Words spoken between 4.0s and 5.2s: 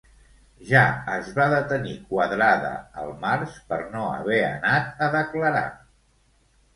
haver anat a